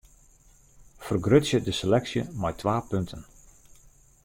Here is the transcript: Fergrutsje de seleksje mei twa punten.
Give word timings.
Fergrutsje 1.03 1.59
de 1.65 1.73
seleksje 1.79 2.21
mei 2.41 2.53
twa 2.59 2.75
punten. 2.89 3.21